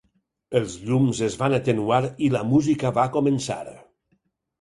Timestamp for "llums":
0.85-1.19